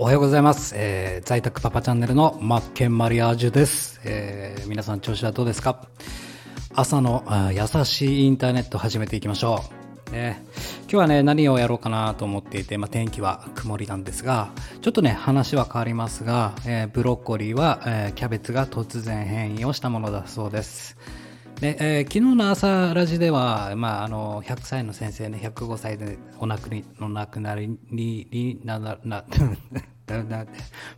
[0.00, 5.88] おはようございます、えー在宅パパチャンネルのマッケンマリアージュです、えー皆さん調子はどうですか？
[6.72, 9.64] 朝の優しいインターネット始めていきましょ
[10.10, 10.40] う、ね、
[10.82, 20.96] 今日はね何をやろうかなと思っていて、まあ、天気は曇りなんですがちょっとね話は変わりますが、えーブロッコリーは、えキャベツが突然変異をしたものだそうです。
[21.60, 28.96] で、えー昨日の朝ラジでは、まあ、あの100歳の先生ね105歳でお亡くなりにになな
[30.08, 30.46] ななな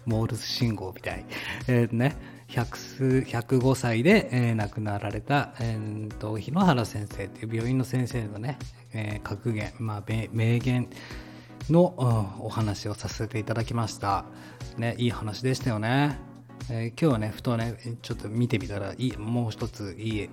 [0.06, 1.24] モールス信号みたい、
[1.66, 2.16] えーね、
[2.48, 8.58] 100 105歳で、えー亡くなられた、えーと日野原先生っていう病院の先生のね、
[8.92, 10.88] えー格言、まあ、名名言
[11.68, 12.04] の、う
[12.42, 14.24] んお話をさせていただきました、
[14.78, 16.18] ね、いい話でしたよね、
[16.70, 20.30] えー今日はねふとねちょっと見てみたらいいもう一ついい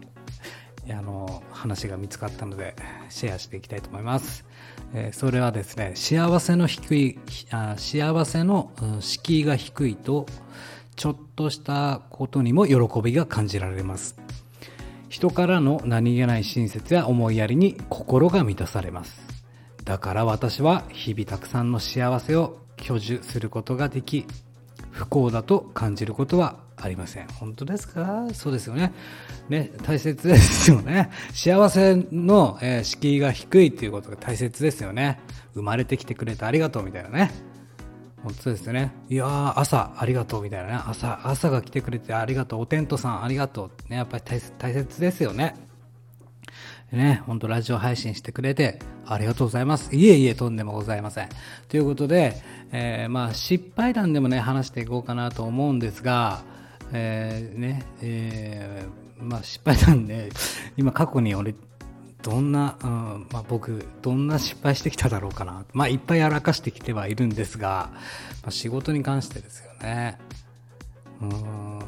[0.89, 2.75] あの話が見つかったので
[3.09, 4.45] シェアしていきたいと思います、
[4.93, 7.19] えそれはですね幸せの低い
[7.51, 10.25] あ幸せの敷居が低いと
[10.95, 14.15] ちょっとしたことにも喜びが感じられます。
[15.09, 19.21] 人からの何気ない親切や思いやりに心が満たされます。
[19.83, 24.25] だから私は日々たくさんの幸せを享受することができ
[24.91, 28.27] 不幸だと感じることはありません本当ですか？
[28.33, 28.93] そうですよね
[29.49, 35.19] ね大切ですよね幸せの、えー敷居が低いっていうことが大切ですよね
[35.53, 37.31] 生まれてきてくれてありがとうみたいなね
[38.23, 38.91] 本当ですね。
[39.09, 40.79] いやー、朝ありがとうみたいなね。
[40.85, 42.61] 朝、朝が来てくれてありがとう。
[42.61, 43.89] おテントさんありがとう。
[43.89, 45.55] ね、やっぱり大切大切ですよね。
[46.91, 49.95] ね、本当ラジオ配信してくれてありがとうございます。
[49.95, 51.29] いえいえ、とんでもございません。
[51.69, 56.41] ということで、えーまあ、失敗談でもね、話していこうかなと思うんですが、
[56.93, 60.29] えーね、えーまあ、失敗談で、
[60.77, 61.55] 今過去に俺、
[62.21, 65.65] どんな、うんまあ、僕、どんな失敗してきただろうかな。
[65.73, 67.91] まあ、いっぱいやらかしてきてはいるんですが、
[68.43, 70.17] まあ、仕事に関してですよね。
[71.21, 71.79] うん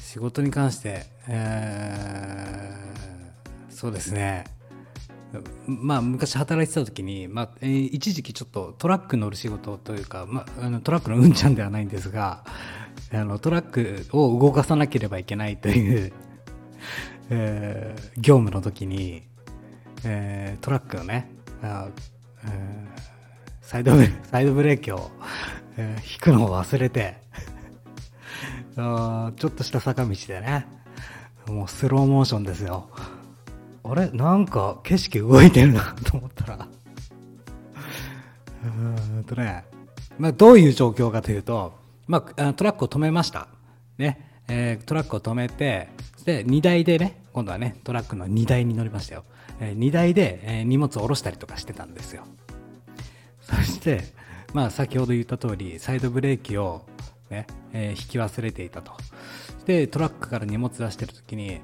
[0.00, 2.82] 仕事に関して、えー
[3.82, 4.44] そうですね。
[5.66, 12.44] まあ、昔働いてた時に、まあえー一時期ちょっとトラック乗る仕事というか、まあ、あのトラックのうんちゃんではないんですが
[13.12, 16.12] あのトラックを動かさなければいけないという、
[17.30, 19.22] えー業務の時に、
[20.04, 21.30] えートラックのね
[21.62, 21.88] あ
[22.44, 23.02] えー
[23.62, 25.10] サイドブレ サイドブレーキを、
[25.76, 27.16] えー引くのを忘れて
[28.76, 30.66] あちょっとした坂道でね
[31.46, 32.88] もうスローモーションですよ。
[33.84, 34.10] あれ？
[34.10, 36.68] なんか景色動いてるなと思ったら。
[38.64, 39.64] うーんとね、
[40.18, 41.74] まあ、どういう状況かというと、
[42.06, 43.48] まあ、トラックを止めました、
[43.98, 44.28] ね。
[44.48, 45.88] えートラックを止めて
[46.24, 49.24] で荷台でね今度はねトラックの荷台に乗りましたよ、
[49.60, 52.24] えー荷台で、えー荷物を下ろしたりとかしてたんですよ。
[53.40, 54.04] そして、
[54.52, 56.84] まあ、先ほど言った通りサイドブレーキを、
[57.30, 58.92] ねえー引き忘れていたと。
[59.64, 61.60] でトラックから荷物出してる時に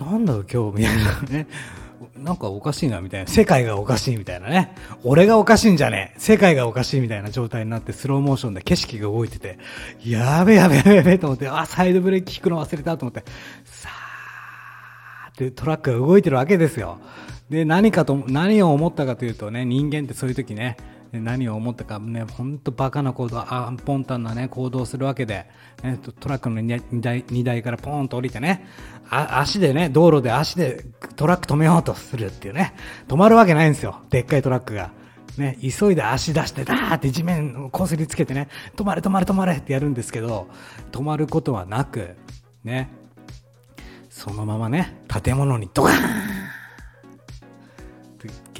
[0.00, 1.46] なんだろう今日みたいなね。
[2.16, 3.30] なんかおかしいなみたいな。
[3.30, 4.74] 世界がおかしいみたいなね。
[5.04, 6.20] 俺がおかしいんじゃねえ。
[6.20, 9.58] 世界がおかしいみたいな状態になってスローモーションで景色が動いてて
[10.04, 13.24] やべやべやべやべと思ってあサイドブレーキ引くの忘れたと思って
[13.64, 16.98] さーってトラックが動いてるわけですよ。
[17.50, 20.76] で何かと何を思ったかというとね人間ってそういう時ね
[21.12, 25.46] 何を思ったかね本当バカな行動あポンタンなね行動するわけで、
[25.82, 28.66] ね、トトラックの荷台荷台からポーンと降りてね
[29.08, 30.84] あ足でね道路で足で
[31.16, 32.74] トラック止めようとするっていうね
[33.08, 34.92] 止まるわけないんですよでっかいトラックが。
[35.38, 40.48] ね、急いで足出してダーって地面をこすりつけてね止まれ止まれ止まれってやるんですけど
[40.90, 42.16] 止まることはなく
[42.64, 42.90] ね
[44.10, 46.40] そのままね建物にドカーン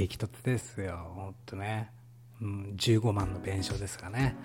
[0.06, 1.90] 激突ですよ本当ね、
[2.42, 4.36] うん、15万の弁償ですがね、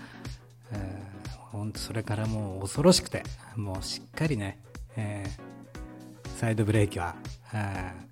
[0.72, 3.24] えー、本当それからもう恐ろしくて
[3.56, 4.60] もうしっかりね、
[4.96, 5.56] えー
[6.38, 7.16] サイドブレーキは、
[7.54, 8.06] えー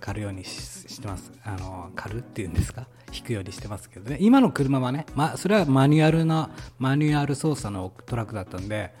[0.00, 1.32] 狩るようにしてます。
[1.44, 2.86] あの狩るっていうんですか？
[3.12, 4.16] 引くようにしてますけどね。
[4.20, 8.94] 今の車はね、ま、それはマニュアルなマニュアル操作のトラックだったんで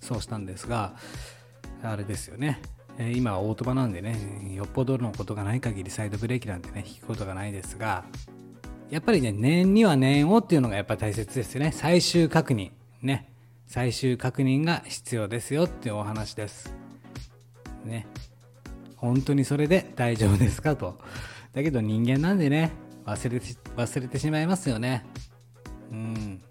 [0.00, 0.94] そうしたんですが
[1.82, 2.62] あれですよね。
[3.14, 4.16] 今はオートバなんでね
[4.54, 8.04] よっぽどのことがない限りサイドブレーキなんてね引くことがないですが
[8.90, 11.72] やっぱりね念には念をっていうのがやっぱり大切ですよね。
[11.72, 12.70] 最終確認。
[13.02, 13.30] ね。
[13.66, 16.74] 最終確認が必要ですよっていうお話です。
[17.84, 18.06] ね。
[18.96, 20.98] 本当にそれで大丈夫ですかと。
[21.52, 22.72] だけど人間なんでね
[23.04, 23.46] 忘れて
[23.76, 25.04] 忘れてしまいますよね。
[25.90, 26.42] うん。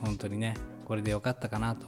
[0.00, 0.56] 本当にね。
[0.84, 1.86] これでよかったかなと。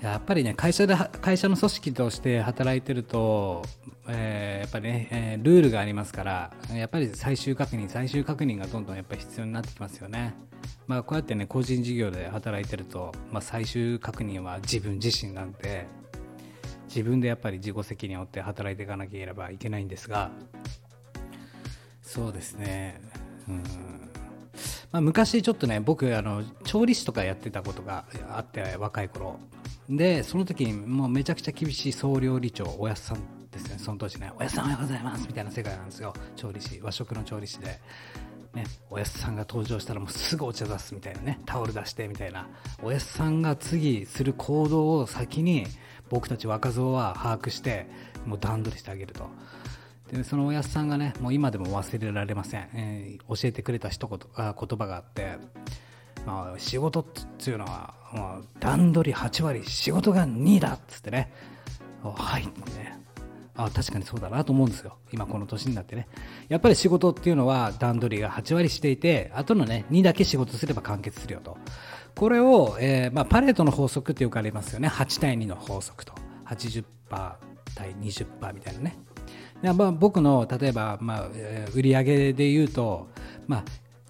[0.00, 3.62] やっぱりね会社で会社の組織として働いてると
[4.08, 10.34] えー、やっぱりね、えー、ルールがありますからやっぱり最終確認最終確認がどんどんやっぱり必要になってきますよね。
[10.86, 15.86] まあ、こうやってね個人事業で働いてると、まあ、最終確認は自分自身なんで
[16.88, 20.30] 自分でやっぱり自己責任を負って働いていかなければいけないんですが
[22.02, 23.00] そうですね。
[23.48, 23.62] うん。
[24.90, 29.38] まあ、昔ちょっとね僕あの調理師とかやってたことがあって若い頃。
[29.88, 33.41] でその時にもうめちゃくちゃ厳しい総料理長おやすさん
[33.82, 36.14] その当時ねおやすさんおはようございますみたいな世界なんですよ。
[36.36, 37.80] 調理師和食の調理師で。
[38.54, 41.40] ね、おやすさんが登場したらもうすぐお茶出すみたいなね。
[41.46, 42.46] タオル出してみたいな。
[42.82, 45.66] おやすさんが次する行動を先に
[46.10, 47.86] 僕たち若造は把握して
[48.26, 49.28] もう段取りしてあげると。
[50.12, 55.38] でそのおやすさんがねもう今でも忘れられません、えー、教えてくれた一言あ言葉があって、
[56.26, 57.04] まあ、仕事っ
[57.38, 61.32] ていうのは、まあ、段取り8割仕事が2だっつってね。
[62.02, 63.01] はいってね
[63.54, 64.96] あ確かにそうだなと思うんですよ。
[65.12, 66.08] 今この年になってね。
[66.48, 71.58] やっぱり仕事っていうのは段取りが8割していてあとのね2だけ仕事すれば完結するよと。
[72.14, 74.88] これを、えー、まあ、パレートの法則ってよくありますよね。
[74.88, 76.12] 8対2の法則と。
[76.46, 76.84] 80%
[77.74, 78.98] 対20%みたいなね。
[79.62, 81.26] まあ、僕の例えば、まあ、
[81.74, 83.08] 売上でいうと、
[83.46, 83.64] まあ、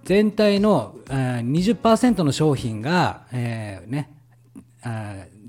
[0.04, 4.10] 全体の20%の商品が、えーね、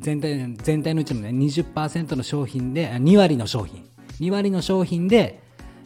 [0.04, 3.88] 全体全体のうちの、ね、20%の商品で2割の商品。
[4.20, 5.42] 2割の商品で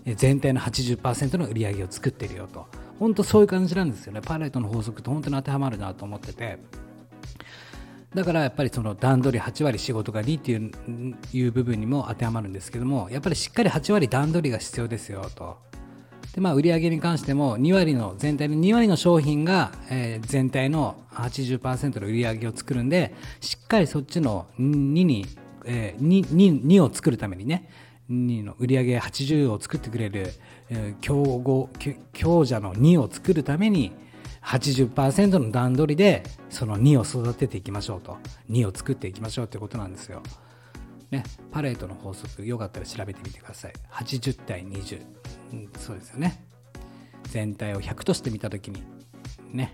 [0.05, 2.65] 全体の80%の売り上げを作ってるよと。
[2.99, 4.21] 本当そういう感じなんですよね。
[4.21, 6.57] パレートの法則って本当に当てはまるなと思ってて。
[8.15, 10.71] だからやっぱりその段取り8割仕事が2っていう
[11.33, 15.57] いう部分にも当てはまるんですけどもやっぱりしっかり8割段取りが必要ですよと。
[16.37, 24.61] でまあ売上に関しても2割の全体の2割の商品が、えー、全体の80%の売り上げを作るんでしっかりそっちの2
[25.03, 25.25] に、
[25.65, 27.71] えー、2, 2, を作るためにね
[28.11, 30.31] 2の売上80を作ってくれる、
[30.69, 31.71] えー、強豪
[32.13, 33.91] 強者の2を作るために
[34.43, 38.15] 80%の段取りでその2を育てていきましょうと
[38.51, 40.21] 2を作っていきましょうということなんですよ。
[41.09, 43.73] ね、パレートの法則よかったら調べてみてください。
[43.91, 44.99] 80対20、
[45.77, 46.43] そうですよね。
[47.23, 48.83] 全体を100として見た時に
[49.51, 49.71] ね、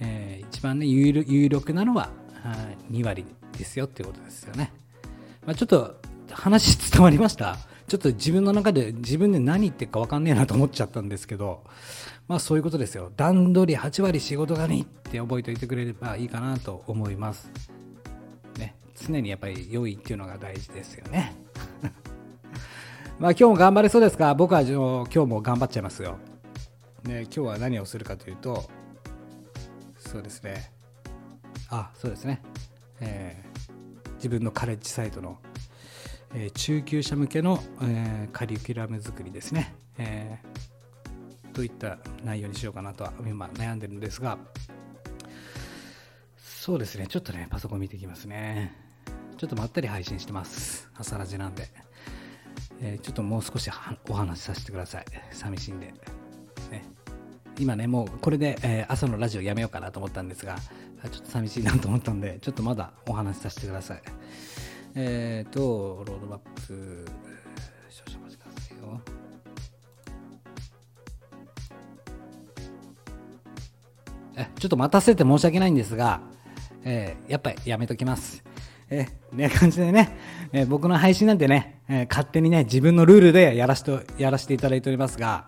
[0.00, 1.12] えー、一番ね有
[1.48, 2.10] 力なのは
[2.90, 3.24] 2割
[3.56, 4.72] ですよっていうことですよね。
[5.44, 5.96] まあ、ちょっと
[6.30, 7.56] 話伝わりました
[7.88, 11.62] ちょっと自分の中で自分で何言ってるか分かんねえなと思っちゃったんですけど、
[12.26, 13.12] まあそういうことですよ。
[13.16, 17.48] 段取り8割仕事がねって覚えておいてくれればいいかなと思います。
[18.58, 21.36] ね、常にやっぱり良いっていうのが大事ですよね。
[23.18, 24.34] まあ今日も頑張れそうですか？
[24.34, 26.18] 僕は今日も頑張っちゃいますよ。
[27.04, 28.68] ね、今日は何をするかというと、
[29.98, 30.70] そうですね。
[31.70, 32.42] あ、そうですね。
[33.00, 35.38] えー、自分のカレッジサイトの
[36.34, 44.36] えー、中級者向けの、えー、カリキュラム作りですね、えー、どういった内容にしようかなとは今悩んでるんですが。
[46.36, 47.06] そうですね。
[47.06, 48.74] ちょっとねパソコン見ていきますね。
[49.38, 50.90] ちょっとまったり配信してます。
[50.94, 51.68] 朝ラジなんで、
[52.80, 53.70] えー、ちょっともう少し
[54.08, 55.04] お話しさせてください。
[55.30, 55.86] 寂しいんで、
[56.70, 56.84] ね、
[57.58, 60.56] 今ねもうこれで、えー、朝のラジオやめようかなと思ったんですが
[61.10, 64.02] ちょっと寂しいなと思ったんでちょっとまだお話しさせてください。
[64.98, 67.04] えっ、ー、と、ロードマップ、
[67.90, 69.00] 少々お待ちくださいよ。
[74.36, 76.22] え、ちょっと待たせて申し訳ないんですが、
[76.82, 78.42] えー、やっぱりやめときます。
[78.88, 80.16] えー、ね、感じでね、
[80.52, 85.46] えー、僕の配信なんてね、えー、勝手にね、自分のルールでやらしとやらせていただいておりますが、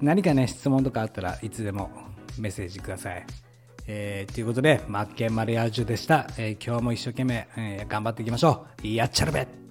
[0.00, 1.90] 何かね、質問とかあったらいつでも
[2.38, 3.26] メッセージください。
[3.88, 6.26] えー、ということで、マッケンマリアージュでした。
[6.36, 8.88] えー、今日も一生懸命、えー、頑張っていきましょう。
[8.88, 9.65] やっちゃるべ